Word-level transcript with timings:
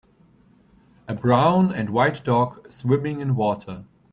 a 1.07 1.13
brown 1.13 1.71
and 1.71 1.91
white 1.91 2.23
dog 2.25 2.71
swimming 2.71 3.19
in 3.19 3.35
water 3.35 3.85